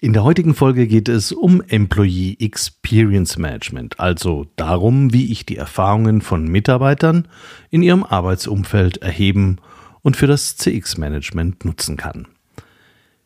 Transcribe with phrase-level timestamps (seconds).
[0.00, 5.56] In der heutigen Folge geht es um Employee Experience Management, also darum, wie ich die
[5.56, 7.26] Erfahrungen von Mitarbeitern
[7.70, 9.56] in ihrem Arbeitsumfeld erheben
[10.02, 12.28] und für das CX-Management nutzen kann.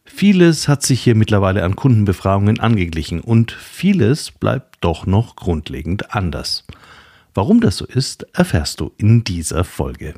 [0.07, 6.65] Vieles hat sich hier mittlerweile an Kundenbefragungen angeglichen und vieles bleibt doch noch grundlegend anders.
[7.35, 10.15] Warum das so ist, erfährst du in dieser Folge.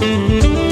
[0.00, 0.63] Musik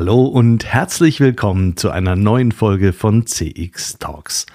[0.00, 4.46] Hallo und herzlich willkommen zu einer neuen Folge von CX Talks.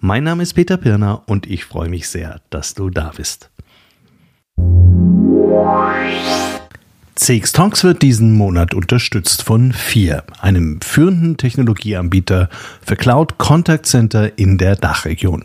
[0.00, 3.48] Mein Name ist Peter Pirner und ich freue mich sehr, dass du da bist.
[7.14, 12.50] CX Talks wird diesen Monat unterstützt von FIR, einem führenden Technologieanbieter
[12.84, 15.44] für Cloud Contact Center in der Dachregion.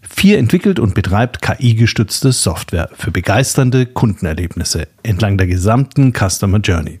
[0.00, 7.00] FIR entwickelt und betreibt KI-gestützte Software für begeisternde Kundenerlebnisse entlang der gesamten Customer Journey.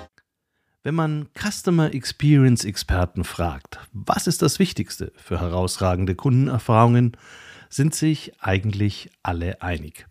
[0.83, 7.15] Wenn man Customer Experience Experten fragt, was ist das Wichtigste für herausragende Kundenerfahrungen,
[7.69, 10.07] sind sich eigentlich alle einig.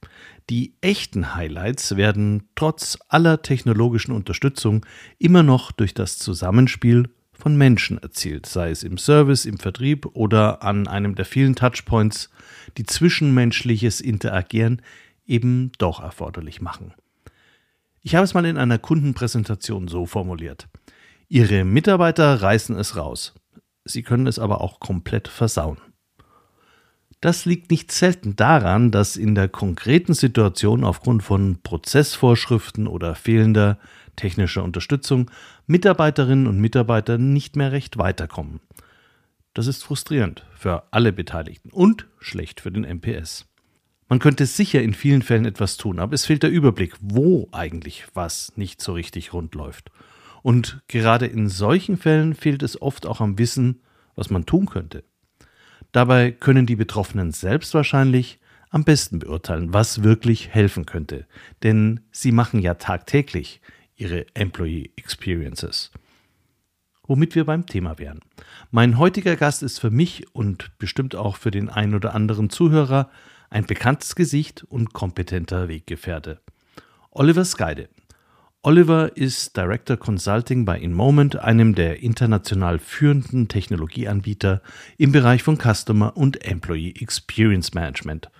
[0.48, 4.86] Die echten Highlights werden trotz aller technologischen Unterstützung
[5.18, 10.62] immer noch durch das Zusammenspiel von Menschen erzielt, sei es im Service, im Vertrieb oder
[10.62, 12.30] an einem der vielen Touchpoints,
[12.76, 14.82] die zwischenmenschliches Interagieren
[15.26, 16.94] eben doch erforderlich machen.
[18.02, 20.68] Ich habe es mal in einer Kundenpräsentation so formuliert.
[21.28, 23.34] Ihre Mitarbeiter reißen es raus.
[23.84, 25.78] Sie können es aber auch komplett versauen.
[27.20, 33.78] Das liegt nicht selten daran, dass in der konkreten Situation aufgrund von Prozessvorschriften oder fehlender
[34.16, 35.30] technischer Unterstützung
[35.66, 38.60] Mitarbeiterinnen und Mitarbeiter nicht mehr recht weiterkommen.
[39.52, 43.49] Das ist frustrierend für alle Beteiligten und schlecht für den MPS.
[44.10, 48.06] Man könnte sicher in vielen Fällen etwas tun, aber es fehlt der Überblick, wo eigentlich
[48.12, 49.92] was nicht so richtig rund läuft.
[50.42, 53.82] Und gerade in solchen Fällen fehlt es oft auch am Wissen,
[54.16, 55.04] was man tun könnte.
[55.92, 61.28] Dabei können die Betroffenen selbst wahrscheinlich am besten beurteilen, was wirklich helfen könnte,
[61.62, 63.60] denn sie machen ja tagtäglich
[63.94, 65.92] ihre Employee Experiences.
[67.06, 68.20] Womit wir beim Thema wären.
[68.72, 73.08] Mein heutiger Gast ist für mich und bestimmt auch für den einen oder anderen Zuhörer
[73.50, 76.40] ein bekanntes Gesicht und kompetenter Weggefährte.
[77.10, 77.88] Oliver Skyde.
[78.62, 84.62] Oliver ist Director Consulting bei InMoment, einem der international führenden Technologieanbieter
[84.98, 88.30] im Bereich von Customer und Employee Experience Management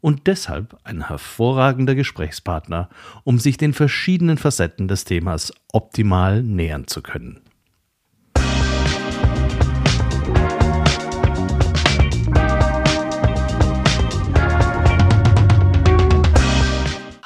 [0.00, 2.88] und deshalb ein hervorragender Gesprächspartner,
[3.24, 7.42] um sich den verschiedenen Facetten des Themas optimal nähern zu können.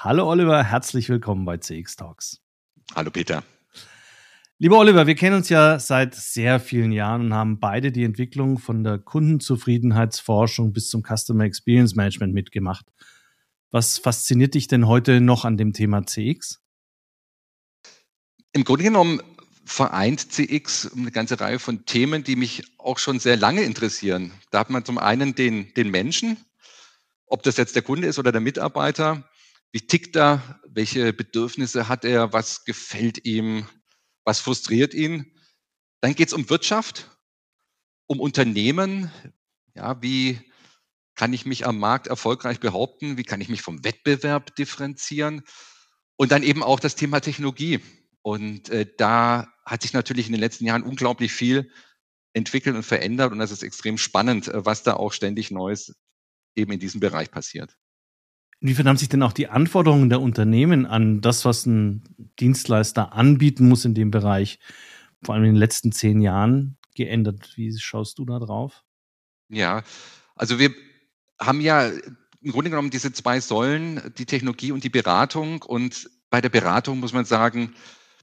[0.05, 2.41] Hallo Oliver, herzlich willkommen bei CX Talks.
[2.93, 3.45] Hallo Peter.
[4.59, 8.59] Lieber Oliver, wir kennen uns ja seit sehr vielen Jahren und haben beide die Entwicklung
[8.59, 12.85] von der Kundenzufriedenheitsforschung bis zum Customer Experience Management mitgemacht.
[13.71, 16.61] Was fasziniert dich denn heute noch an dem Thema CX?
[18.53, 19.23] Im Grunde genommen
[19.65, 24.33] vereint CX eine ganze Reihe von Themen, die mich auch schon sehr lange interessieren.
[24.51, 26.39] Da hat man zum einen den, den Menschen,
[27.27, 29.29] ob das jetzt der Kunde ist oder der Mitarbeiter,
[29.73, 30.61] wie tickt er?
[30.69, 32.33] Welche Bedürfnisse hat er?
[32.33, 33.67] Was gefällt ihm?
[34.25, 35.35] Was frustriert ihn?
[36.01, 37.11] Dann geht es um Wirtschaft,
[38.07, 39.11] um Unternehmen.
[39.75, 40.39] Ja, wie
[41.15, 43.17] kann ich mich am Markt erfolgreich behaupten?
[43.17, 45.43] Wie kann ich mich vom Wettbewerb differenzieren?
[46.17, 47.81] Und dann eben auch das Thema Technologie.
[48.21, 51.71] Und äh, da hat sich natürlich in den letzten Jahren unglaublich viel
[52.35, 53.33] entwickelt und verändert.
[53.33, 55.95] Und das ist extrem spannend, äh, was da auch ständig Neues
[56.55, 57.77] eben in diesem Bereich passiert.
[58.63, 62.05] Inwiefern haben sich denn auch die Anforderungen der Unternehmen an das, was ein
[62.39, 64.61] Dienstleister anbieten muss in dem Bereich,
[65.25, 67.55] vor allem in den letzten zehn Jahren geändert?
[67.57, 68.85] Wie schaust du da drauf?
[69.49, 69.83] Ja,
[70.37, 70.73] also wir
[71.41, 71.91] haben ja
[72.41, 75.63] im Grunde genommen diese zwei Säulen, die Technologie und die Beratung.
[75.63, 77.75] Und bei der Beratung muss man sagen,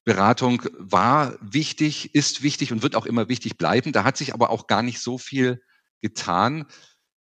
[0.05, 3.91] Beratung war wichtig, ist wichtig und wird auch immer wichtig bleiben.
[3.91, 5.61] Da hat sich aber auch gar nicht so viel
[5.99, 6.65] getan.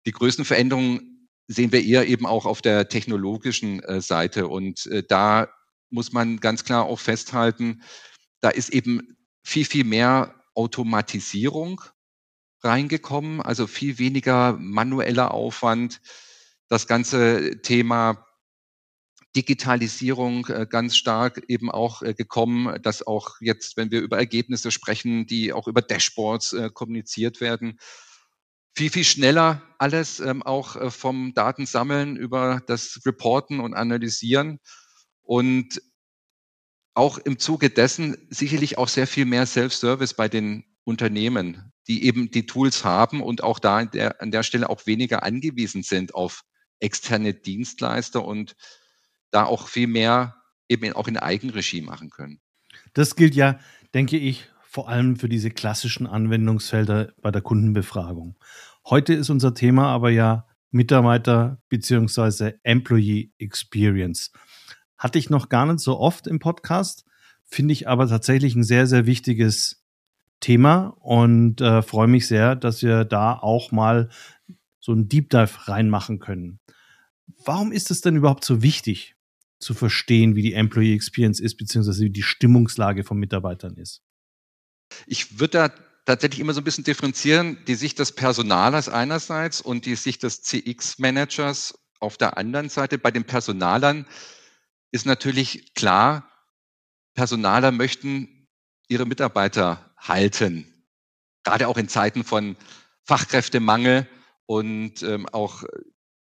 [0.06, 1.17] Die größten Veränderungen
[1.48, 4.48] sehen wir eher eben auch auf der technologischen äh, Seite.
[4.48, 5.48] Und äh, da
[5.90, 7.82] muss man ganz klar auch festhalten,
[8.42, 11.82] da ist eben viel, viel mehr Automatisierung
[12.62, 16.02] reingekommen, also viel weniger manueller Aufwand.
[16.68, 18.26] Das ganze Thema
[19.36, 25.28] Digitalisierung äh, ganz stark eben auch gekommen, dass auch jetzt, wenn wir über Ergebnisse sprechen,
[25.28, 27.80] die auch über Dashboards kommuniziert werden,
[28.78, 34.60] viel, viel schneller alles ähm, auch vom Datensammeln über das Reporten und Analysieren
[35.24, 35.82] und
[36.94, 42.30] auch im Zuge dessen sicherlich auch sehr viel mehr Self-Service bei den Unternehmen, die eben
[42.30, 46.14] die Tools haben und auch da an der, an der Stelle auch weniger angewiesen sind
[46.14, 46.44] auf
[46.80, 48.56] externe Dienstleister und
[49.32, 50.36] da auch viel mehr
[50.70, 52.42] eben auch in Eigenregie machen können.
[52.94, 53.60] Das gilt ja,
[53.94, 58.36] denke ich, vor allem für diese klassischen Anwendungsfelder bei der Kundenbefragung.
[58.90, 62.54] Heute ist unser Thema aber ja Mitarbeiter bzw.
[62.64, 64.32] Employee Experience.
[64.98, 67.04] Hatte ich noch gar nicht so oft im Podcast,
[67.44, 69.84] finde ich aber tatsächlich ein sehr, sehr wichtiges
[70.40, 74.10] Thema und äh, freue mich sehr, dass wir da auch mal
[74.80, 76.62] so einen Deep Dive reinmachen können.
[77.44, 79.16] Warum ist es denn überhaupt so wichtig,
[79.60, 84.02] zu verstehen, wie die Employee Experience ist, beziehungsweise wie die Stimmungslage von Mitarbeitern ist?
[85.08, 89.86] Ich würde da tatsächlich immer so ein bisschen differenzieren, die Sicht des Personalers einerseits und
[89.86, 92.98] die Sicht des CX-Managers auf der anderen Seite.
[92.98, 94.08] Bei den Personalern
[94.92, 96.32] ist natürlich klar,
[97.14, 98.48] Personaler möchten
[98.88, 100.86] ihre Mitarbeiter halten,
[101.44, 102.56] gerade auch in Zeiten von
[103.04, 104.08] Fachkräftemangel
[104.46, 105.66] und ähm, auch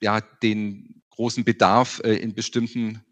[0.01, 3.05] ja, den großen Bedarf äh, in bestimmten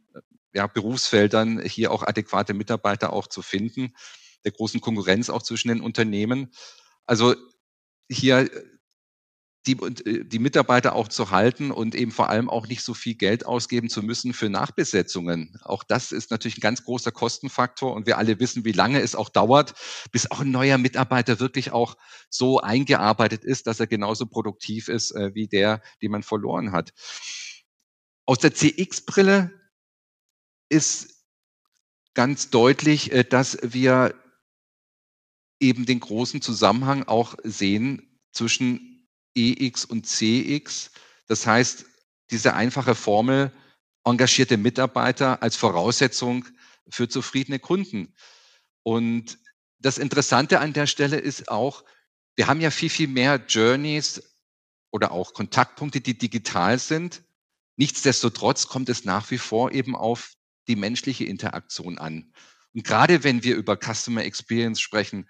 [0.53, 3.95] ja, Berufsfeldern hier auch adäquate Mitarbeiter auch zu finden,
[4.47, 6.53] der großen Konkurrenz auch zwischen den Unternehmen.
[7.05, 7.35] Also
[8.09, 8.63] hier äh,
[9.67, 13.17] die, äh, die Mitarbeiter auch zu halten und eben vor allem auch nicht so viel
[13.17, 15.59] Geld ausgeben zu müssen für Nachbesetzungen.
[15.63, 19.17] Auch das ist natürlich ein ganz großer Kostenfaktor und wir alle wissen, wie lange es
[19.17, 19.75] auch dauert,
[20.13, 21.97] bis auch ein neuer Mitarbeiter wirklich auch
[22.31, 26.93] so eingearbeitet ist, dass er genauso produktiv ist äh, wie der, den man verloren hat.
[28.27, 29.51] Aus der CX-Brille
[30.69, 31.25] ist
[32.15, 34.15] ganz deutlich, dass wir
[35.61, 40.91] eben den großen Zusammenhang auch sehen zwischen EX und CX.
[41.27, 41.87] Das heißt,
[42.31, 43.53] diese einfache Formel,
[44.05, 46.45] engagierte Mitarbeiter als Voraussetzung
[46.89, 48.15] für zufriedene Kunden.
[48.83, 49.39] Und
[49.79, 51.85] das Interessante an der Stelle ist auch,
[52.37, 54.37] wir haben ja viel, viel mehr Journeys
[54.91, 57.23] oder auch Kontaktpunkte, die digital sind.
[57.77, 60.35] Nichtsdestotrotz kommt es nach wie vor eben auf
[60.69, 62.33] die menschliche Interaktion an.
[62.75, 65.29] Und gerade wenn wir über Customer Experience sprechen,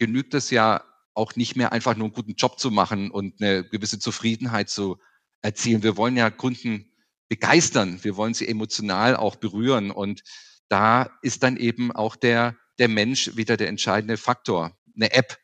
[0.00, 0.82] genügt es ja
[1.14, 4.98] auch nicht mehr einfach nur einen guten Job zu machen und eine gewisse Zufriedenheit zu
[5.42, 5.82] erzielen.
[5.82, 6.90] Wir wollen ja Kunden
[7.28, 8.02] begeistern.
[8.02, 9.90] Wir wollen sie emotional auch berühren.
[9.90, 10.22] Und
[10.68, 14.76] da ist dann eben auch der, der Mensch wieder der entscheidende Faktor.
[14.96, 15.38] Eine App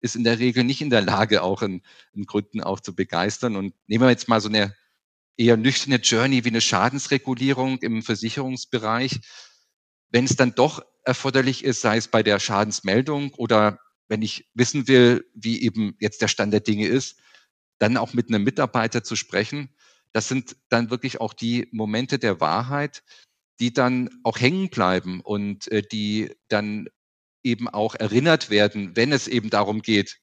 [0.00, 1.82] ist in der Regel nicht in der Lage, auch einen,
[2.14, 3.56] einen Kunden auch zu begeistern.
[3.56, 4.74] Und nehmen wir jetzt mal so eine
[5.36, 9.20] eher nüchterne Journey wie eine Schadensregulierung im Versicherungsbereich.
[10.10, 14.88] Wenn es dann doch erforderlich ist, sei es bei der Schadensmeldung oder wenn ich wissen
[14.88, 17.18] will, wie eben jetzt der Stand der Dinge ist,
[17.78, 19.74] dann auch mit einem Mitarbeiter zu sprechen.
[20.12, 23.02] Das sind dann wirklich auch die Momente der Wahrheit,
[23.60, 26.88] die dann auch hängen bleiben und äh, die dann
[27.42, 30.18] eben auch erinnert werden, wenn es eben darum geht,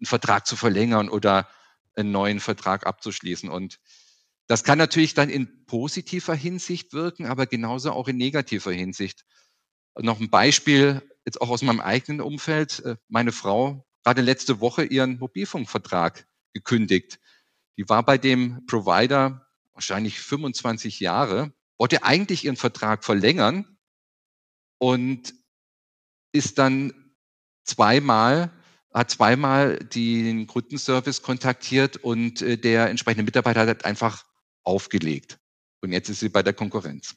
[0.00, 1.48] einen Vertrag zu verlängern oder
[1.94, 3.48] einen neuen Vertrag abzuschließen.
[3.48, 3.80] Und
[4.46, 9.24] das kann natürlich dann in positiver Hinsicht wirken, aber genauso auch in negativer Hinsicht.
[9.98, 12.80] Noch ein Beispiel, jetzt auch aus meinem eigenen Umfeld.
[12.80, 17.20] Äh, meine Frau gerade letzte Woche ihren Mobilfunkvertrag gekündigt.
[17.76, 23.78] Die war bei dem Provider wahrscheinlich 25 Jahre, wollte eigentlich ihren Vertrag verlängern
[24.78, 25.34] und
[26.32, 26.92] ist dann
[27.64, 28.50] zweimal
[28.92, 34.24] hat zweimal den Kundenservice kontaktiert und äh, der entsprechende Mitarbeiter hat einfach
[34.64, 35.38] aufgelegt.
[35.82, 37.14] Und jetzt ist sie bei der Konkurrenz.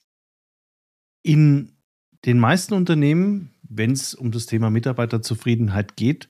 [1.24, 1.78] In
[2.26, 6.30] den meisten Unternehmen, wenn es um das Thema Mitarbeiterzufriedenheit geht,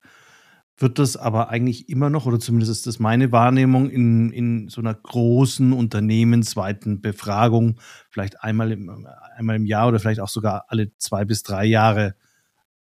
[0.78, 4.82] wird das aber eigentlich immer noch, oder zumindest ist das meine Wahrnehmung, in, in so
[4.82, 7.80] einer großen unternehmensweiten Befragung,
[8.10, 12.16] vielleicht einmal im, einmal im Jahr oder vielleicht auch sogar alle zwei bis drei Jahre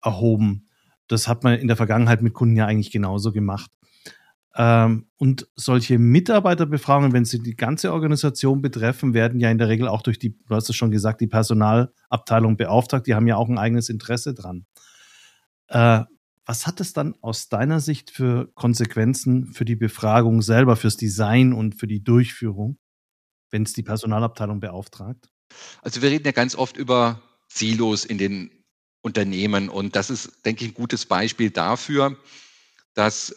[0.03, 0.67] erhoben.
[1.07, 3.71] Das hat man in der Vergangenheit mit Kunden ja eigentlich genauso gemacht.
[4.59, 9.87] Ähm, und solche Mitarbeiterbefragungen, wenn sie die ganze Organisation betreffen, werden ja in der Regel
[9.87, 13.05] auch durch die, du hast es schon gesagt, die Personalabteilung beauftragt.
[13.05, 14.65] Die haben ja auch ein eigenes Interesse dran.
[15.67, 16.03] Äh,
[16.47, 21.53] was hat es dann aus deiner Sicht für Konsequenzen für die Befragung selber, fürs Design
[21.53, 22.79] und für die Durchführung,
[23.51, 25.29] wenn es die Personalabteilung beauftragt?
[25.83, 28.49] Also wir reden ja ganz oft über Silos in den
[29.01, 29.69] Unternehmen.
[29.69, 32.17] Und das ist, denke ich, ein gutes Beispiel dafür,
[32.93, 33.35] dass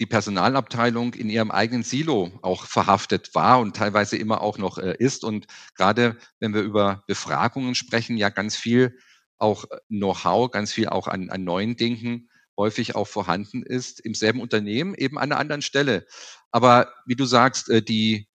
[0.00, 4.96] die Personalabteilung in ihrem eigenen Silo auch verhaftet war und teilweise immer auch noch äh,
[4.98, 5.24] ist.
[5.24, 8.98] Und gerade wenn wir über Befragungen sprechen, ja ganz viel
[9.38, 14.40] auch Know-how, ganz viel auch an, an neuen Dingen häufig auch vorhanden ist im selben
[14.40, 16.06] Unternehmen, eben an einer anderen Stelle.
[16.50, 18.28] Aber wie du sagst, äh, die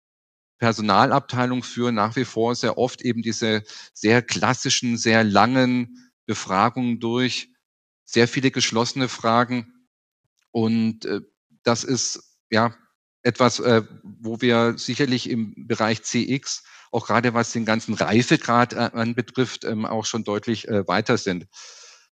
[0.60, 7.52] Personalabteilung führen nach wie vor sehr oft eben diese sehr klassischen, sehr langen Befragungen durch,
[8.06, 9.88] sehr viele geschlossene Fragen.
[10.52, 11.22] Und äh,
[11.68, 12.76] das ist ja
[13.24, 19.66] etwas, äh, wo wir sicherlich im Bereich CX, auch gerade was den ganzen Reifegrad anbetrifft,
[19.66, 21.48] ähm, auch schon deutlich weiter sind.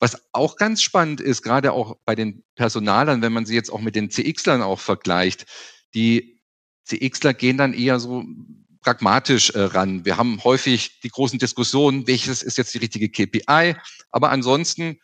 [0.00, 3.80] Was auch ganz spannend ist, gerade auch bei den Personalern, wenn man sie jetzt auch
[3.80, 5.46] mit den CXlern auch vergleicht,
[5.94, 6.42] die
[6.84, 8.24] CXler gehen dann eher so
[8.80, 10.04] pragmatisch äh, ran.
[10.04, 13.76] Wir haben häufig die großen Diskussionen, welches ist jetzt die richtige KPI,
[14.10, 14.98] aber ansonsten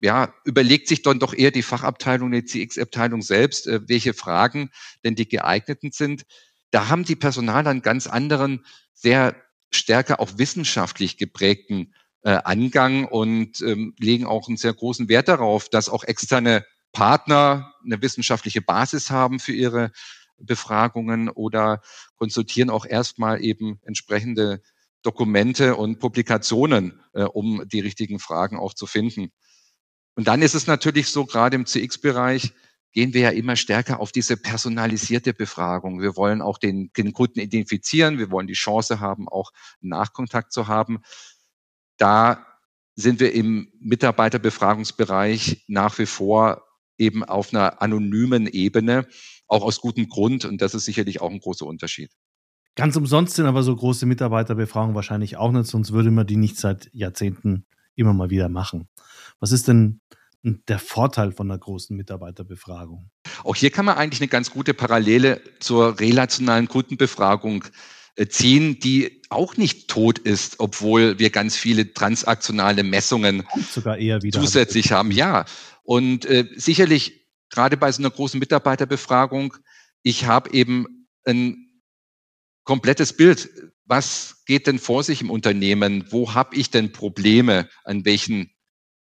[0.00, 4.70] ja, überlegt sich dann doch eher die Fachabteilung, die CX-Abteilung selbst, äh, welche Fragen
[5.04, 6.24] denn die geeigneten sind.
[6.70, 9.36] Da haben die Personaler einen ganz anderen, sehr
[9.70, 15.68] stärker auch wissenschaftlich geprägten äh, Angang und ähm, legen auch einen sehr großen Wert darauf,
[15.68, 19.92] dass auch externe Partner eine wissenschaftliche Basis haben für ihre
[20.38, 21.82] Befragungen oder
[22.16, 24.62] konsultieren auch erstmal eben entsprechende
[25.02, 29.32] Dokumente und Publikationen, äh, um die richtigen Fragen auch zu finden.
[30.18, 32.52] Und dann ist es natürlich so, gerade im CX-Bereich
[32.92, 36.02] gehen wir ja immer stärker auf diese personalisierte Befragung.
[36.02, 40.68] Wir wollen auch den, den Kunden identifizieren, wir wollen die Chance haben, auch Nachkontakt zu
[40.68, 41.00] haben
[41.98, 42.46] da
[42.94, 46.62] sind wir im Mitarbeiterbefragungsbereich nach wie vor
[46.96, 49.06] eben auf einer anonymen Ebene,
[49.46, 50.44] auch aus gutem Grund.
[50.44, 52.10] Und das ist sicherlich auch ein großer Unterschied.
[52.74, 56.56] Ganz umsonst sind aber so große Mitarbeiterbefragungen wahrscheinlich auch nicht, sonst würde man die nicht
[56.56, 57.66] seit Jahrzehnten
[57.98, 58.88] immer mal wieder machen.
[59.40, 60.00] Was ist denn
[60.42, 63.10] der Vorteil von einer großen Mitarbeiterbefragung?
[63.44, 67.64] Auch hier kann man eigentlich eine ganz gute Parallele zur relationalen Kundenbefragung
[68.16, 73.44] äh, ziehen, die auch nicht tot ist, obwohl wir ganz viele transaktionale Messungen
[74.32, 75.10] zusätzlich haben.
[75.10, 75.44] Ja,
[75.82, 79.54] und äh, sicherlich gerade bei so einer großen Mitarbeiterbefragung,
[80.02, 81.68] ich habe eben ein
[82.64, 83.48] komplettes Bild.
[83.88, 86.04] Was geht denn vor sich im Unternehmen?
[86.10, 87.68] Wo habe ich denn Probleme?
[87.84, 88.54] An welchen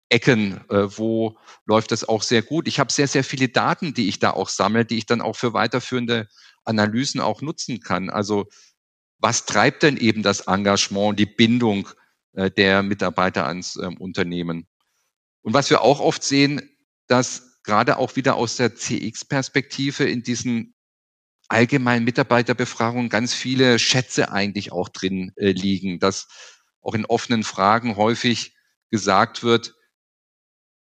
[0.09, 0.61] Ecken?
[0.71, 2.67] Äh, wo läuft das auch sehr gut?
[2.67, 5.37] Ich habe sehr, sehr viele Daten, die ich da auch sammle, die ich dann auch
[5.37, 6.29] für weiterführende
[6.65, 8.09] Analysen auch nutzen kann.
[8.09, 8.47] Also
[9.19, 11.91] was treibt denn eben das Engagement, die Bindung
[12.33, 14.67] äh, der Mitarbeiter ans ähm, Unternehmen?
[15.43, 16.63] Und was wir auch oft sehen,
[17.07, 20.75] dass gerade auch wieder aus der CX-Perspektive in diesen
[21.51, 26.29] allgemeinen Mitarbeiterbefragungen ganz viele Schätze eigentlich auch drin äh, liegen, dass
[26.81, 28.55] auch in offenen Fragen häufig
[28.91, 29.75] gesagt wird,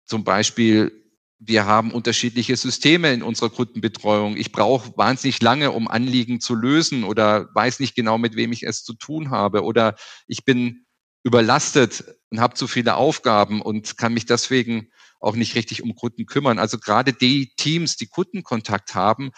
[0.06, 0.92] zum Beispiel,
[1.40, 4.38] wir haben unterschiedliche Systeme in unserer Kundenbetreuung.
[4.38, 8.64] Ich brauche wahnsinnig lange, um Anliegen zu lösen oder weiß nicht genau, mit wem ich
[8.64, 9.64] es zu tun habe.
[9.64, 9.96] Oder
[10.28, 10.86] ich bin
[11.24, 14.90] überlastet und habe zu viele Aufgaben und kann mich deswegen
[15.20, 16.60] auch nicht richtig um Kunden kümmern.
[16.60, 19.32] Also gerade die Teams, die Kundenkontakt haben,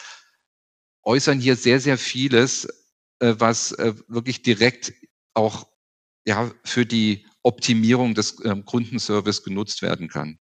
[1.06, 2.68] äußern hier sehr, sehr vieles,
[3.20, 4.94] äh, was äh, wirklich direkt
[5.34, 5.68] auch
[6.26, 10.40] ja, für die Optimierung des ähm, Kundenservice genutzt werden kann.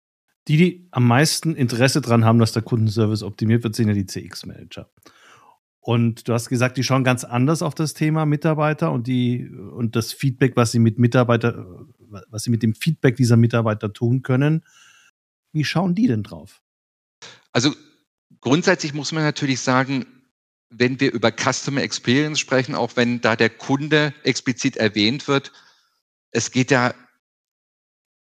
[0.48, 4.06] Die, die am meisten Interesse daran haben, dass der Kundenservice optimiert wird, sind ja die
[4.06, 4.90] CX-Manager.
[5.80, 9.96] Und du hast gesagt, die schauen ganz anders auf das Thema Mitarbeiter und die und
[9.96, 11.66] das Feedback, was sie mit Mitarbeiter,
[12.30, 14.66] was sie mit dem Feedback dieser Mitarbeiter tun können.
[15.54, 16.62] Wie schauen die denn drauf?
[17.54, 17.74] Also
[18.42, 20.06] grundsätzlich muss man natürlich sagen,
[20.70, 25.52] wenn wir über Customer Experience sprechen, auch wenn da der Kunde explizit erwähnt wird,
[26.32, 26.94] es geht ja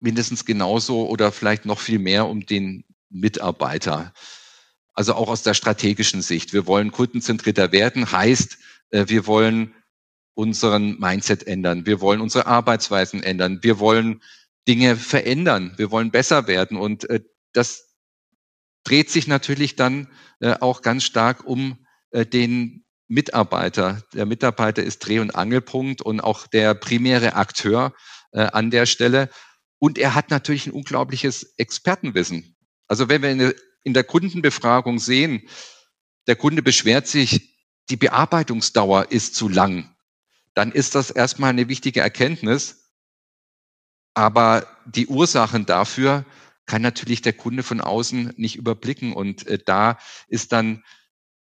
[0.00, 4.12] mindestens genauso oder vielleicht noch viel mehr um den Mitarbeiter.
[4.94, 6.52] Also auch aus der strategischen Sicht.
[6.52, 8.58] Wir wollen kundenzentrierter werden, heißt,
[8.90, 9.74] äh, wir wollen
[10.34, 11.86] unseren Mindset ändern.
[11.86, 13.58] Wir wollen unsere Arbeitsweisen ändern.
[13.62, 14.22] Wir wollen
[14.68, 15.72] Dinge verändern.
[15.76, 16.76] Wir wollen besser werden.
[16.76, 17.22] Und äh,
[17.52, 17.94] das
[18.84, 20.08] dreht sich natürlich dann
[20.40, 24.02] äh, auch ganz stark um den Mitarbeiter.
[24.14, 27.94] Der Mitarbeiter ist Dreh- und Angelpunkt und auch der primäre Akteur
[28.32, 29.30] an der Stelle.
[29.78, 32.56] Und er hat natürlich ein unglaubliches Expertenwissen.
[32.88, 35.48] Also wenn wir in der, in der Kundenbefragung sehen,
[36.26, 37.56] der Kunde beschwert sich,
[37.88, 39.94] die Bearbeitungsdauer ist zu lang,
[40.54, 42.92] dann ist das erstmal eine wichtige Erkenntnis.
[44.14, 46.25] Aber die Ursachen dafür
[46.64, 49.12] kann natürlich der Kunde von außen nicht überblicken.
[49.12, 49.98] Und äh, da
[50.28, 50.82] ist dann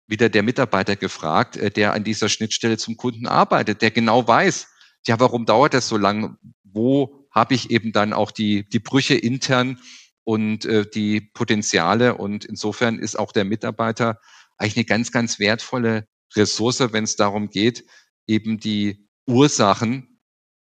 [0.09, 4.67] wieder der Mitarbeiter gefragt, äh, der an dieser Schnittstelle zum Kunden arbeitet, der genau weiß,
[5.07, 6.37] ja, warum dauert das so lang?
[6.63, 9.79] Wo habe ich eben dann auch die, die Brüche intern
[10.23, 12.15] und äh, die Potenziale.
[12.15, 14.19] Und insofern ist auch der Mitarbeiter
[14.57, 17.85] eigentlich eine ganz, ganz wertvolle Ressource, wenn es darum geht,
[18.27, 20.19] eben die Ursachen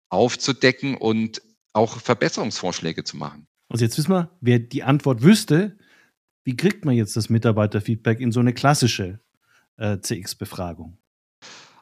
[0.09, 1.41] aufzudecken und
[1.73, 3.47] auch Verbesserungsvorschläge zu machen.
[3.69, 5.77] Also jetzt wissen wir, wer die Antwort wüsste,
[6.45, 9.19] wie kriegt man jetzt das Mitarbeiterfeedback in so eine klassische
[9.77, 10.97] äh, CX-Befragung?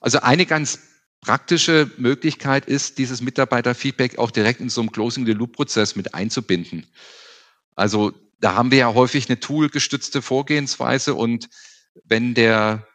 [0.02, 0.80] Also eine ganz
[1.22, 6.86] praktische Möglichkeit ist, dieses Mitarbeiterfeedback auch direkt in so einem Closing-the-Loop-Prozess mit einzubinden.
[7.76, 11.50] Also da haben wir ja häufig eine toolgestützte Vorgehensweise und
[12.04, 12.88] wenn der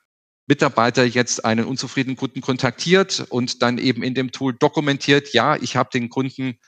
[0.47, 5.77] Mitarbeiter jetzt einen unzufriedenen Kunden kontaktiert und dann eben in dem Tool dokumentiert, ja, ich
[5.77, 6.59] habe den Kunden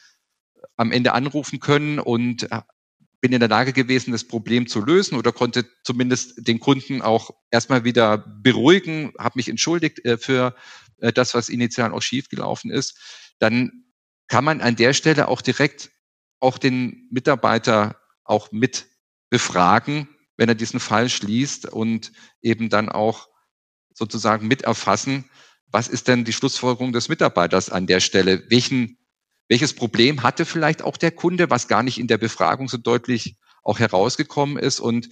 [0.76, 2.48] am Ende anrufen können und
[3.22, 7.30] bin in der Lage gewesen, das Problem zu lösen oder konnte zumindest den Kunden auch
[7.50, 10.54] erstmal wieder beruhigen, habe mich entschuldigt äh, für
[10.98, 12.98] äh, das, was initial auch schiefgelaufen ist,
[13.38, 13.84] dann
[14.26, 15.90] kann man an der Stelle auch direkt
[16.40, 18.86] auch den Mitarbeiter auch mit
[19.30, 23.28] befragen, wenn er diesen Fall schließt und eben dann auch
[23.94, 25.30] sozusagen mit erfassen,
[25.66, 28.42] was ist denn die Schlussfolgerung des Mitarbeiters an der Stelle?
[28.50, 28.98] Welchen,
[29.52, 33.36] welches Problem hatte vielleicht auch der Kunde, was gar nicht in der Befragung so deutlich
[33.62, 34.80] auch herausgekommen ist?
[34.80, 35.10] Und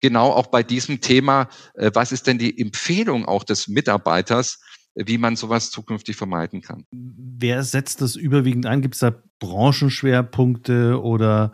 [0.00, 4.60] genau auch bei diesem Thema, äh, was ist denn die Empfehlung auch des Mitarbeiters,
[4.94, 6.84] wie man sowas zukünftig vermeiden kann?
[6.92, 8.80] Wer setzt das überwiegend ein?
[8.80, 11.52] Gibt es da Branchenschwerpunkte oder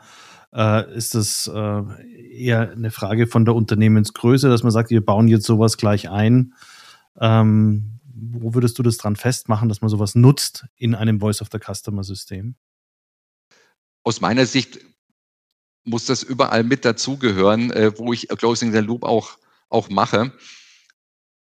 [0.52, 5.26] äh, ist das äh, eher eine Frage von der Unternehmensgröße, dass man sagt, wir bauen
[5.26, 6.52] jetzt sowas gleich ein?
[7.18, 11.48] Ähm, wo würdest du das dran festmachen, dass man sowas nutzt in einem Voice of
[11.52, 12.56] the Customer System?
[14.04, 14.80] Aus meiner Sicht
[15.84, 20.32] muss das überall mit dazugehören, äh, wo ich Closing the Loop auch, auch mache.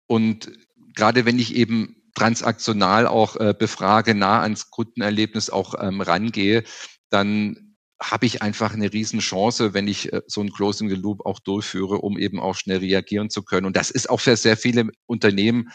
[0.08, 0.52] Und
[0.94, 6.64] gerade wenn ich eben transaktional auch äh, befrage, nah ans Kundenerlebnis auch ähm, rangehe,
[7.10, 11.40] dann habe ich einfach eine Riesenchance, wenn ich äh, so ein Closing the Loop auch
[11.40, 13.66] durchführe, um eben auch schnell reagieren zu können.
[13.66, 15.70] Und das ist auch für sehr viele Unternehmen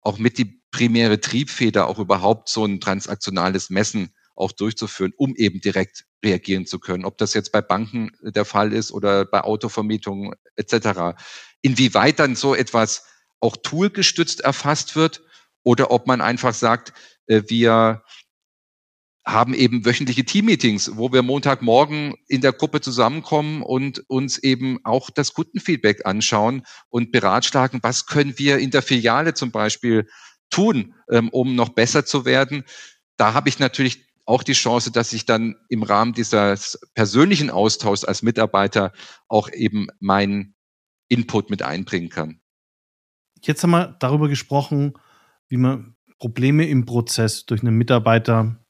[0.00, 5.60] auch mit die primäre Triebfeder, auch überhaupt so ein transaktionales Messen auch durchzuführen, um eben
[5.60, 7.04] direkt reagieren zu können.
[7.04, 11.20] Ob das jetzt bei Banken der Fall ist oder bei Autovermietungen etc.
[11.62, 13.04] Inwieweit dann so etwas
[13.40, 15.22] auch toolgestützt erfasst wird
[15.62, 16.92] oder ob man einfach sagt,
[17.26, 18.02] äh, wir
[19.32, 25.10] haben eben wöchentliche Teammeetings, wo wir Montagmorgen in der Gruppe zusammenkommen und uns eben auch
[25.10, 30.08] das Kundenfeedback anschauen und beratschlagen, was können wir in der Filiale zum Beispiel
[30.50, 32.64] tun, ähm, um noch besser zu werden.
[33.16, 38.04] Da habe ich natürlich auch die Chance, dass ich dann im Rahmen dieses persönlichen Austauschs
[38.04, 38.92] als Mitarbeiter
[39.28, 40.54] auch eben meinen
[41.08, 42.40] Input mit einbringen kann.
[43.42, 44.94] Jetzt haben wir darüber gesprochen,
[45.48, 48.60] wie man Probleme im Prozess durch einen Mitarbeiter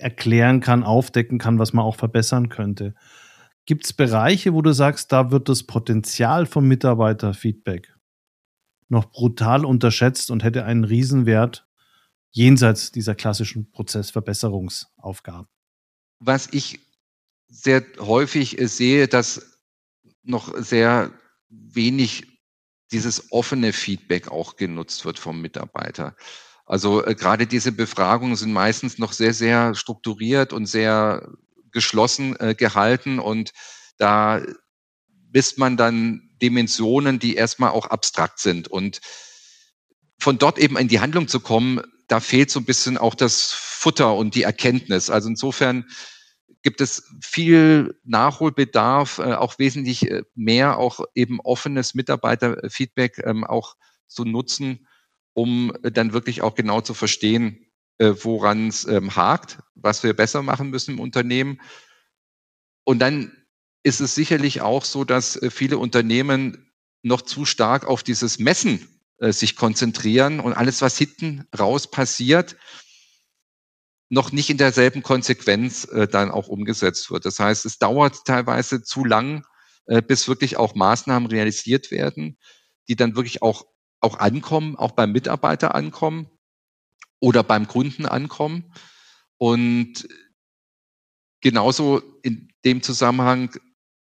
[0.00, 2.94] erklären kann, aufdecken kann, was man auch verbessern könnte.
[3.66, 7.94] Gibt es Bereiche, wo du sagst, da wird das Potenzial vom Mitarbeiterfeedback
[8.88, 11.66] noch brutal unterschätzt und hätte einen Riesenwert
[12.30, 15.48] jenseits dieser klassischen Prozessverbesserungsaufgaben?
[16.18, 16.80] Was ich
[17.48, 19.60] sehr häufig sehe, dass
[20.22, 21.12] noch sehr
[21.48, 22.26] wenig
[22.92, 26.16] dieses offene Feedback auch genutzt wird vom Mitarbeiter.
[26.70, 31.28] Also äh, gerade diese Befragungen sind meistens noch sehr, sehr strukturiert und sehr
[31.72, 33.50] geschlossen äh, gehalten und
[33.98, 34.40] da
[35.32, 38.68] misst man dann Dimensionen, die erstmal auch abstrakt sind.
[38.68, 39.00] Und
[40.20, 43.50] von dort eben in die Handlung zu kommen, da fehlt so ein bisschen auch das
[43.50, 45.10] Futter und die Erkenntnis.
[45.10, 45.86] Also insofern
[46.62, 53.74] gibt es viel Nachholbedarf, äh, auch wesentlich äh, mehr, auch eben offenes Mitarbeiterfeedback ähm, auch
[54.06, 54.86] zu nutzen,
[55.34, 57.66] um dann wirklich auch genau zu verstehen,
[57.98, 61.60] äh, woran es ähm, hakt, was wir besser machen müssen im Unternehmen.
[62.84, 63.32] Und dann
[63.82, 68.88] ist es sicherlich auch so, dass äh, viele Unternehmen noch zu stark auf dieses Messen
[69.18, 72.56] äh, sich konzentrieren und alles, was hinten raus passiert,
[74.08, 77.24] noch nicht in derselben Konsequenz äh, dann auch umgesetzt wird.
[77.24, 79.44] Das heißt, es dauert teilweise zu lang,
[79.86, 82.38] äh, bis wirklich auch Maßnahmen realisiert werden,
[82.88, 83.66] die dann wirklich auch
[84.00, 86.28] auch ankommen, auch beim Mitarbeiter ankommen
[87.18, 88.72] oder beim Kunden ankommen.
[89.36, 90.08] Und
[91.40, 93.50] genauso in dem Zusammenhang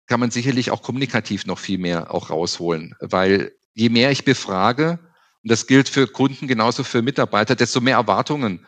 [0.07, 4.99] kann man sicherlich auch kommunikativ noch viel mehr auch rausholen, weil je mehr ich befrage,
[5.43, 8.67] und das gilt für Kunden genauso für Mitarbeiter, desto mehr Erwartungen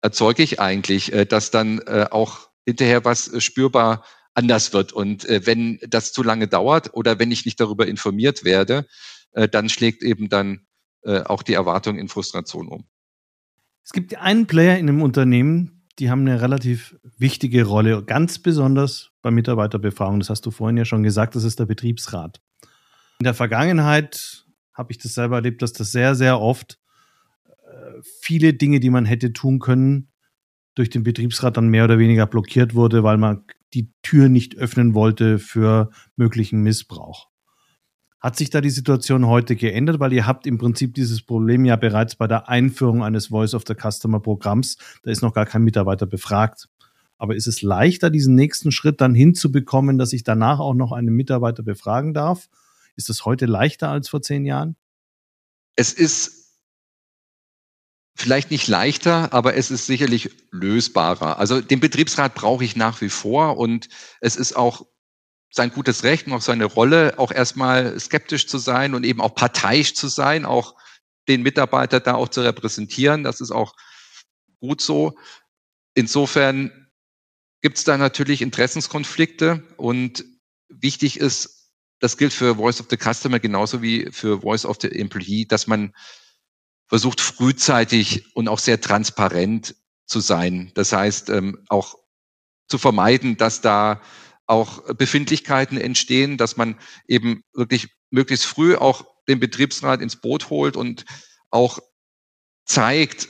[0.00, 4.92] erzeuge ich eigentlich, äh, dass dann äh, auch hinterher was äh, spürbar anders wird.
[4.92, 8.86] Und wenn das zu lange dauert oder wenn ich nicht darüber informiert werde,
[9.32, 10.66] äh, dann schlägt eben dann
[11.02, 12.84] äh, auch die Erwartung in Frustration um.
[13.84, 19.10] Es gibt einen Player in einem Unternehmen, die haben eine relativ wichtige Rolle, ganz besonders
[19.22, 20.20] bei Mitarbeiterbefragungen.
[20.20, 22.40] Das hast du vorhin ja schon gesagt, das ist der Betriebsrat.
[23.20, 26.78] In der Vergangenheit habe ich das selber erlebt, dass das sehr, sehr oft
[27.46, 30.12] äh, viele Dinge, die man hätte tun können,
[30.74, 34.94] durch den Betriebsrat dann mehr oder weniger blockiert wurde, weil man die Tür nicht öffnen
[34.94, 37.28] wollte für möglichen Missbrauch.
[38.20, 40.00] Hat sich da die Situation heute geändert?
[40.00, 43.62] Weil ihr habt im Prinzip dieses Problem ja bereits bei der Einführung eines Voice of
[43.66, 44.76] the Customer Programms.
[45.04, 46.68] Da ist noch gar kein Mitarbeiter befragt.
[47.16, 51.14] Aber ist es leichter, diesen nächsten Schritt dann hinzubekommen, dass ich danach auch noch einen
[51.14, 52.48] Mitarbeiter befragen darf?
[52.96, 54.76] Ist es heute leichter als vor zehn Jahren?
[55.76, 56.38] Es ist
[58.16, 61.38] vielleicht nicht leichter, aber es ist sicherlich lösbarer.
[61.38, 63.88] Also den Betriebsrat brauche ich nach wie vor und
[64.20, 64.86] es ist auch
[65.50, 69.34] sein gutes Recht und auch seine Rolle, auch erstmal skeptisch zu sein und eben auch
[69.34, 70.74] parteiisch zu sein, auch
[71.26, 73.24] den Mitarbeiter da auch zu repräsentieren.
[73.24, 73.74] Das ist auch
[74.60, 75.16] gut so.
[75.94, 76.88] Insofern
[77.62, 80.24] gibt es da natürlich Interessenskonflikte und
[80.68, 84.88] wichtig ist, das gilt für Voice of the Customer genauso wie für Voice of the
[84.88, 85.92] Employee, dass man
[86.86, 89.74] versucht frühzeitig und auch sehr transparent
[90.06, 90.70] zu sein.
[90.74, 91.96] Das heißt, ähm, auch
[92.68, 94.00] zu vermeiden, dass da
[94.48, 100.76] auch Befindlichkeiten entstehen, dass man eben wirklich möglichst früh auch den Betriebsrat ins Boot holt
[100.76, 101.04] und
[101.50, 101.78] auch
[102.64, 103.28] zeigt,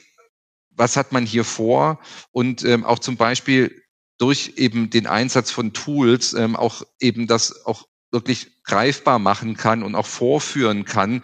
[0.71, 2.01] was hat man hier vor.
[2.31, 3.83] Und ähm, auch zum Beispiel
[4.19, 9.83] durch eben den Einsatz von Tools ähm, auch eben das auch wirklich greifbar machen kann
[9.83, 11.23] und auch vorführen kann,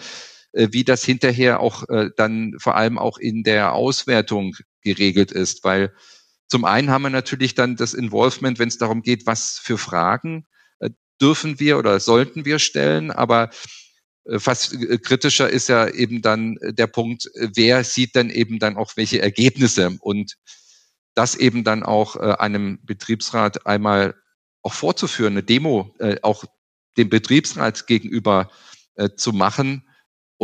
[0.53, 5.63] äh, wie das hinterher auch äh, dann vor allem auch in der Auswertung geregelt ist,
[5.63, 5.95] weil
[6.55, 10.47] zum einen haben wir natürlich dann das Involvement, wenn es darum geht, was für Fragen
[10.79, 10.91] äh,
[11.21, 13.51] dürfen wir oder sollten wir stellen, aber
[14.27, 18.77] äh, fast äh, kritischer ist ja eben dann der Punkt, wer sieht dann eben dann
[18.77, 19.99] auch welche Ergebnisse?
[19.99, 20.37] Und
[21.17, 24.15] das eben dann auch einem Betriebsrat einmal
[24.63, 26.45] auch vorzuführen, eine Demo auch
[26.97, 28.51] dem Betriebsrat gegenüber
[29.17, 29.89] zu machen,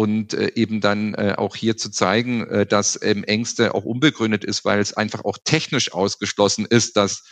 [0.00, 4.46] und äh, eben dann äh, auch hier zu zeigen, äh, dass ähm, Ängste auch unbegründet
[4.46, 7.22] ist, weil es einfach auch technisch ausgeschlossen ist, dass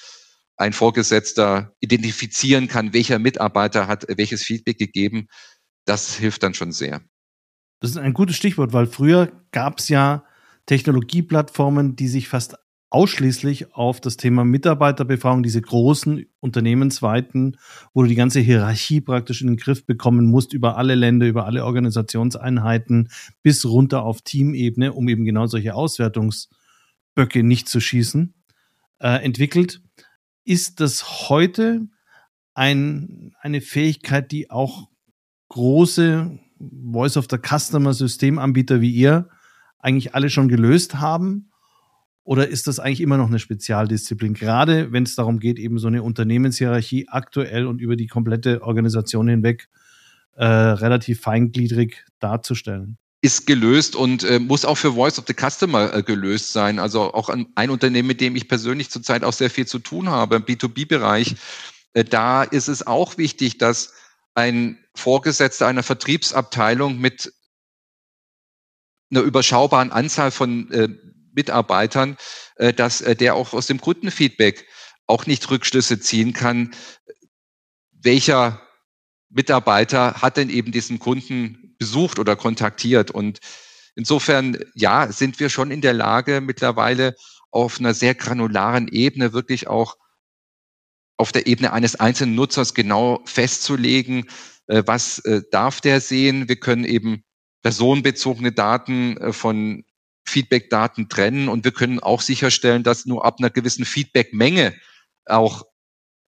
[0.59, 5.29] ein Vorgesetzter identifizieren kann, welcher Mitarbeiter hat welches Feedback gegeben.
[5.87, 7.01] Das hilft dann schon sehr.
[7.81, 10.27] Das ist ein gutes Stichwort, weil früher gab es ja
[10.67, 12.57] Technologieplattformen, die sich fast
[12.91, 17.59] ausschließlich auf das Thema Mitarbeiterbefragung, diese großen unternehmensweiten,
[17.93, 21.45] wo du die ganze Hierarchie praktisch in den Griff bekommen musst, über alle Länder, über
[21.45, 23.11] alle Organisationseinheiten
[23.43, 28.35] bis runter auf Teamebene, um eben genau solche Auswertungsböcke nicht zu schießen,
[29.01, 29.83] äh, entwickelt.
[30.45, 31.89] Ist das heute
[32.55, 34.89] ein, eine Fähigkeit, die auch
[35.51, 39.29] große Voice of the Customer Systemanbieter wie ihr
[39.79, 41.48] eigentlich alle schon gelöst haben?
[42.29, 44.35] Oder ist das eigentlich immer noch eine Spezialdisziplin?
[44.35, 49.29] Gerade wenn es darum geht, eben so eine Unternehmenshierarchie aktuell und über die komplette Organisation
[49.29, 49.71] hinweg
[50.37, 55.93] äh, relativ feingliedrig darzustellen ist gelöst und äh, muss auch für Voice of the Customer
[55.93, 56.79] äh, gelöst sein.
[56.79, 60.11] Also auch ein, ein, Unternehmen, mit dem ich persönlich zurzeit auch sehr viel zu tun
[60.11, 61.35] habe, im B2B-Bereich.
[61.95, 63.95] Äh, da ist es auch wichtig, dass
[64.35, 67.33] ein Vorgesetzter einer Vertriebsabteilung mit
[69.11, 70.89] einer überschaubaren Anzahl von äh,
[71.39, 72.17] Mitarbeitern,
[72.57, 74.67] äh, dass äh, der auch aus dem Kundenfeedback
[75.07, 76.75] auch nicht Rückschlüsse ziehen kann,
[77.93, 78.61] welcher
[79.31, 83.13] Mitarbeiter hat denn eben diesen Kunden besucht oder kontaktiert.
[83.13, 83.39] Und
[83.95, 87.15] insofern, ja, sind wir schon in der Lage, mittlerweile
[87.51, 89.97] auf einer sehr granularen Ebene wirklich auch
[91.17, 94.29] auf der Ebene eines einzelnen Nutzers genau festzulegen,
[94.67, 96.49] äh, was darf der sehen.
[96.49, 97.23] Wir können eben
[97.63, 99.85] personenbezogene Daten von
[100.29, 104.75] Feedback-Daten trennen und wir können auch sicherstellen, dass nur ab einer gewissen Feedback-Menge
[105.27, 105.65] auch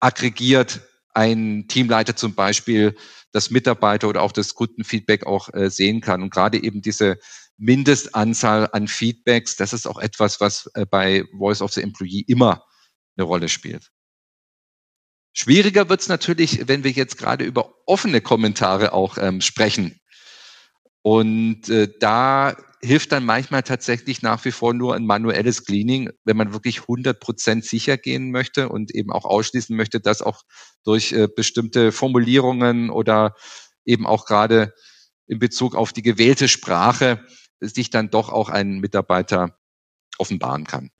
[0.01, 0.81] aggregiert
[1.15, 2.97] ein Teamleiter zum Beispiel
[3.33, 6.23] das Mitarbeiter oder auch das Kundenfeedback auch äh, sehen kann.
[6.23, 7.19] Und gerade eben diese
[7.57, 12.65] Mindestanzahl an Feedbacks, das ist auch etwas, was äh, bei Voice of the Employee immer
[13.17, 13.91] eine Rolle spielt.
[15.35, 19.99] Schwieriger wird es natürlich, wenn wir jetzt gerade über offene Kommentare auch ähm, sprechen.
[21.03, 26.37] Und äh, da hilft dann manchmal tatsächlich nach wie vor nur ein manuelles Cleaning, wenn
[26.37, 30.43] man wirklich 100 Prozent sicher gehen möchte und eben auch ausschließen möchte, dass auch
[30.85, 33.35] durch äh, bestimmte Formulierungen oder
[33.85, 34.75] eben auch gerade
[35.27, 37.25] in Bezug auf die gewählte Sprache
[37.61, 39.57] sich dann doch auch ein Mitarbeiter
[40.19, 40.91] offenbaren kann.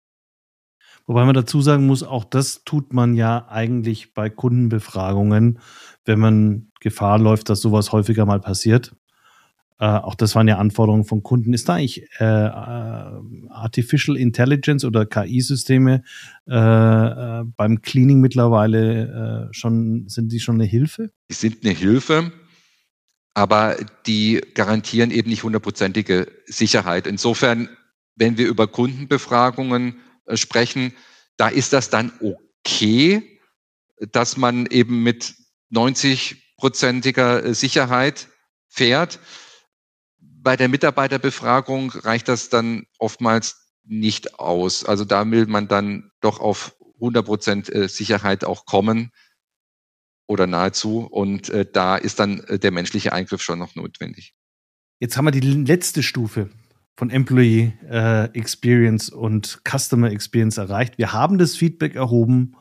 [1.07, 5.59] Wobei man dazu sagen muss, auch das tut man ja eigentlich bei Kundenbefragungen,
[6.05, 8.95] wenn man Gefahr läuft, dass sowas häufiger mal passiert
[9.83, 11.53] Äh, auch das waren ja Anforderungen von Kunden.
[11.53, 16.05] Ist da eigentlich äh, äh Artificial Intelligence oder KI-Systeme
[16.49, 21.11] äh, äh, beim Cleaning mittlerweile äh, schon, sind die schon eine Hilfe?
[21.31, 22.31] Die sind eine Hilfe,
[23.35, 27.09] aber die garantieren eben nicht hundertprozentige Sicherheit.
[27.09, 27.69] Insofern,
[28.15, 29.97] wenn wir über Kundenbefragungen
[30.35, 30.93] sprechen,
[31.37, 33.41] da ist das dann okay,
[34.13, 35.35] dass man eben mit
[35.75, 38.29] 90-prozentiger Sicherheit
[38.69, 39.19] fährt
[40.43, 44.85] bei der Mitarbeiterbefragung reicht das dann oftmals nicht aus.
[44.85, 49.11] Also da will man dann doch auf 100 Prozent äh, Sicherheit auch kommen
[50.27, 51.01] oder nahezu.
[51.01, 54.35] Und äh, da ist dann äh, der menschliche Eingriff schon noch notwendig.
[55.01, 56.51] Jetzt haben wir die letzte Stufe
[56.95, 57.73] von Employee
[58.35, 60.99] Experience und Customer Experience erreicht.
[60.99, 62.55] Wir haben das Feedback erhoben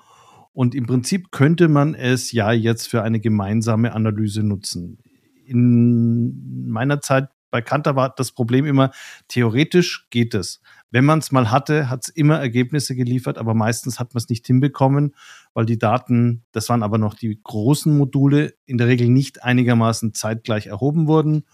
[0.54, 4.98] und im Prinzip könnte man es ja jetzt für eine gemeinsame Analyse nutzen.
[5.46, 8.92] In meiner Zeit bei Kanter war das Problem immer,
[9.28, 10.62] theoretisch geht es.
[10.90, 14.30] Wenn man es mal hatte, hat es immer Ergebnisse geliefert, aber meistens hat man es
[14.30, 15.16] nicht hinbekommen,
[15.54, 20.14] weil die Daten, das waren aber noch die großen Module, in der Regel nicht einigermaßen
[20.14, 21.46] zeitgleich erhoben wurden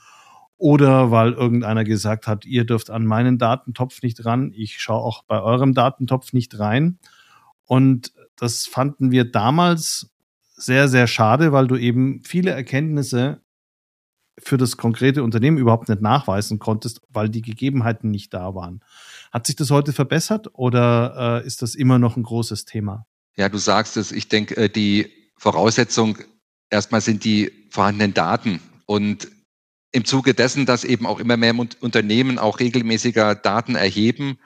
[0.58, 5.24] oder weil irgendeiner gesagt hat, ihr dürft an meinen Datentopf nicht ran, ich schaue auch
[5.24, 6.98] bei eurem Datentopf nicht rein.
[7.66, 10.10] Und das fanden wir damals
[10.56, 13.42] sehr, sehr schade, weil du eben viele Erkenntnisse
[14.40, 18.84] für das konkrete Unternehmen überhaupt nicht nachweisen konntest, weil die Gegebenheiten nicht da waren.
[19.32, 23.08] Hat sich das heute verbessert oder äh, ist das immer noch ein großes Thema?
[23.36, 24.12] Ja, du sagst es.
[24.12, 26.18] Ich denke, äh, die Voraussetzung
[26.70, 29.30] erstmal sind die vorhandenen Daten und
[29.92, 34.38] im Zuge dessen, dass eben auch immer mehr Unternehmen auch regelmäßiger Daten erheben,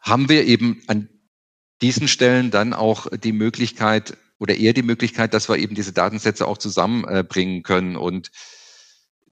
[0.00, 1.08] haben wir eben an
[1.82, 6.46] diesen Stellen dann auch die Möglichkeit oder eher die Möglichkeit, dass wir eben diese Datensätze
[6.46, 7.96] auch zusammenbringen können.
[7.96, 8.30] Und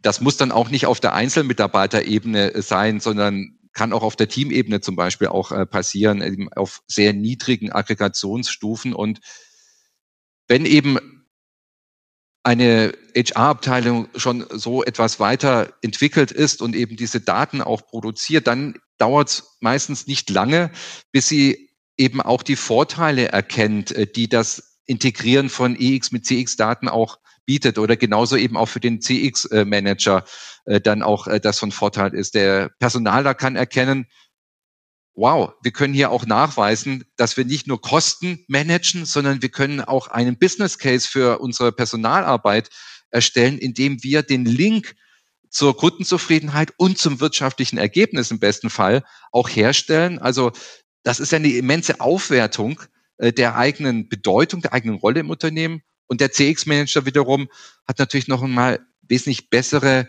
[0.06, 4.28] das muss dann auch nicht auf der Einzelmitarbeiterebene äh, sein, sondern kann auch auf der
[4.28, 8.94] Teamebene zum Beispiel auch äh, passieren, eben auf sehr niedrigen Aggregationsstufen.
[8.94, 9.18] Und
[10.46, 11.26] wenn eben
[12.44, 18.76] eine HR-Abteilung schon so etwas weiter entwickelt ist und eben diese Daten auch produziert, dann
[18.98, 20.70] dauert es meistens nicht lange,
[21.10, 26.88] bis sie eben auch die Vorteile erkennt, äh, die das Integrieren von EX mit CX-Daten
[26.88, 30.24] auch bietet oder genauso eben auch für den CX-Manager
[30.66, 32.34] äh, dann auch äh, das von Vorteil ist.
[32.34, 34.06] Der Personaler kann erkennen,
[35.14, 39.80] wow, wir können hier auch nachweisen, dass wir nicht nur Kosten managen, sondern wir können
[39.80, 42.68] auch einen Business Case für unsere Personalarbeit
[43.10, 44.94] erstellen, indem wir den Link
[45.48, 50.18] zur Kundenzufriedenheit und zum wirtschaftlichen Ergebnis im besten Fall auch herstellen.
[50.18, 50.52] Also
[51.02, 52.82] das ist eine immense Aufwertung
[53.16, 57.48] äh, der eigenen Bedeutung, der eigenen Rolle im Unternehmen und der CX-Manager wiederum
[57.86, 60.08] hat natürlich noch einmal wesentlich bessere,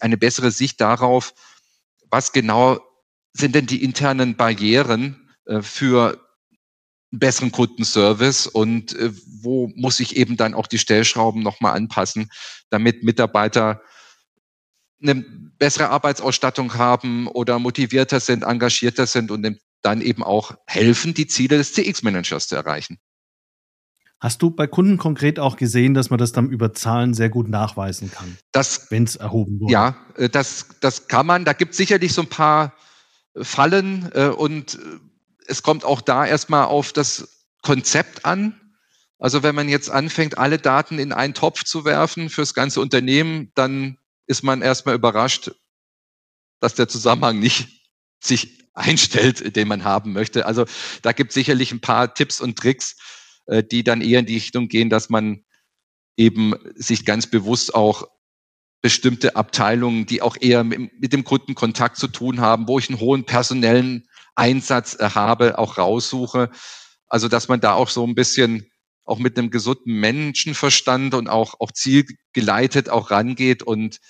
[0.00, 1.34] eine bessere Sicht darauf,
[2.10, 2.80] was genau
[3.32, 6.20] sind denn die internen Barrieren äh, für
[7.10, 9.10] einen besseren Kundenservice und äh,
[9.42, 12.30] wo muss ich eben dann auch die Stellschrauben nochmal anpassen,
[12.70, 13.82] damit Mitarbeiter
[15.02, 15.16] eine
[15.58, 21.58] bessere Arbeitsausstattung haben oder motivierter sind, engagierter sind und dann eben auch helfen, die Ziele
[21.58, 22.98] des CX-Managers zu erreichen.
[24.24, 27.46] Hast du bei Kunden konkret auch gesehen, dass man das dann über Zahlen sehr gut
[27.46, 28.38] nachweisen kann,
[28.88, 29.70] wenn es erhoben wurde?
[29.70, 31.44] Ja, äh, das, das kann man.
[31.44, 32.72] Da gibt es sicherlich so ein paar
[33.34, 34.78] äh, Fallen äh, und
[35.46, 38.58] es kommt auch da erstmal auf das Konzept an.
[39.18, 43.52] Also wenn man jetzt anfängt, alle Daten in einen Topf zu werfen fürs ganze Unternehmen,
[43.54, 45.50] dann ist man erstmal überrascht,
[46.60, 47.68] dass der Zusammenhang nicht
[48.20, 50.46] sich einstellt, den man haben möchte.
[50.46, 50.64] Also
[51.02, 54.34] da gibt es sicherlich ein paar Tipps und Tricks, äh, die dann eher in die
[54.34, 55.44] Richtung gehen, dass man
[56.16, 58.06] eben sich ganz bewusst auch
[58.84, 63.00] bestimmte Abteilungen, die auch eher mit dem Kunden Kontakt zu tun haben, wo ich einen
[63.00, 66.50] hohen personellen Einsatz äh, habe, auch raussuche.
[67.06, 68.70] Also, dass man da auch so ein bisschen
[69.04, 74.00] auch mit einem gesunden Menschenverstand und auch, auch zielgeleitet auch rangeht und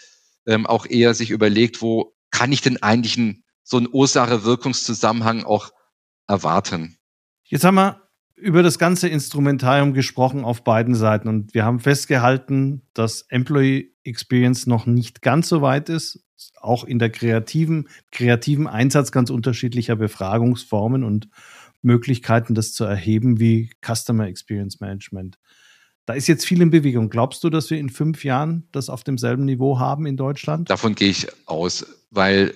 [0.47, 5.71] ähm, auch eher sich überlegt, wo kann ich denn eigentlich einen, so einen Ursache-Wirkungszusammenhang auch
[6.27, 6.99] erwarten.
[7.45, 8.04] Jetzt haben wir
[8.45, 14.67] über das ganze Instrumentarium gesprochen auf beiden Seiten und wir haben festgehalten, dass Employee Experience
[14.67, 16.23] noch nicht ganz so weit ist,
[16.61, 21.31] auch in der kreativen, kreativen Einsatz ganz unterschiedlicher Befragungsformen und
[21.81, 25.39] Möglichkeiten, das zu erheben, wie Customer Experience Management.
[26.05, 27.09] Da ist jetzt viel in Bewegung.
[27.09, 30.69] Glaubst du, dass wir in fünf Jahren das auf demselben Niveau haben in Deutschland?
[30.69, 32.53] Davon gehe ich aus, weil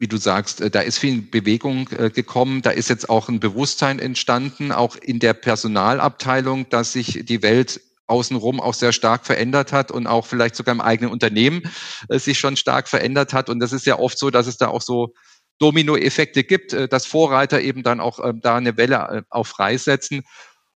[0.00, 3.38] wie du sagst, äh, da ist viel Bewegung äh, gekommen, da ist jetzt auch ein
[3.38, 9.72] Bewusstsein entstanden, auch in der Personalabteilung, dass sich die Welt außenrum auch sehr stark verändert
[9.72, 11.62] hat und auch vielleicht sogar im eigenen Unternehmen
[12.08, 13.50] äh, sich schon stark verändert hat.
[13.50, 15.12] Und das ist ja oft so, dass es da auch so
[15.58, 20.22] Dominoeffekte gibt, dass Vorreiter eben dann auch äh, da eine Welle auf freisetzen.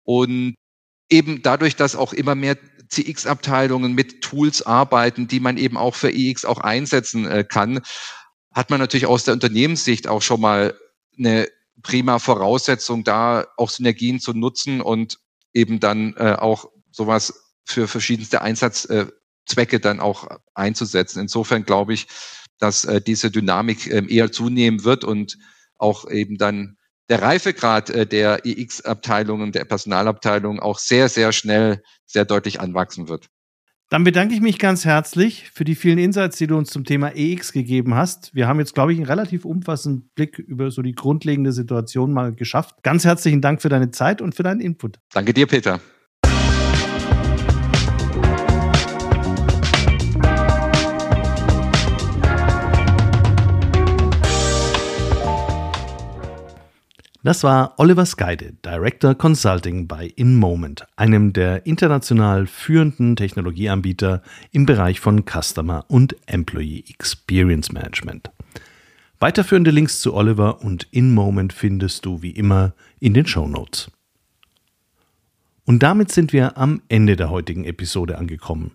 [0.01, 0.55] Und
[1.10, 2.57] eben dadurch, dass auch immer mehr
[2.89, 7.81] CX-Abteilungen mit Tools arbeiten, die man eben auch für EX auch einsetzen kann,
[8.51, 10.77] hat man natürlich aus der Unternehmenssicht auch schon mal
[11.17, 11.47] eine
[11.83, 15.19] prima Voraussetzung, da auch Synergien zu nutzen und
[15.53, 21.19] eben dann äh, auch sowas für verschiedenste Einsatzzwecke dann auch einzusetzen.
[21.21, 22.07] Insofern glaube ich,
[22.59, 25.37] dass äh, diese Dynamik äh, eher zunehmen wird und
[25.77, 26.77] auch eben dann
[27.09, 33.27] der Reifegrad äh, der EX-Abteilungen, der Personalabteilung auch sehr, sehr schnell, sehr deutlich anwachsen wird.
[33.91, 37.12] Dann bedanke ich mich ganz herzlich für die vielen Insights, die du uns zum Thema
[37.13, 38.34] EX gegeben hast.
[38.34, 42.34] Wir haben jetzt, glaube ich, einen relativ umfassenden Blick über so die grundlegende Situation mal
[42.34, 42.84] geschafft.
[42.84, 44.99] Ganz herzlichen Dank für deine Zeit und für deinen Input.
[45.12, 45.82] Danke dir, Peter.
[57.23, 64.99] Das war Oliver Skyde, Director Consulting bei InMoment, einem der international führenden Technologieanbieter im Bereich
[64.99, 68.31] von Customer und Employee Experience Management.
[69.19, 73.91] Weiterführende Links zu Oliver und InMoment findest du wie immer in den Show Notes.
[75.63, 78.71] Und damit sind wir am Ende der heutigen Episode angekommen.